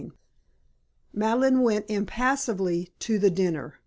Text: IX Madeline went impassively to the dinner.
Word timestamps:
IX 0.01 0.11
Madeline 1.13 1.61
went 1.61 1.87
impassively 1.87 2.91
to 2.97 3.19
the 3.19 3.29
dinner. 3.29 3.75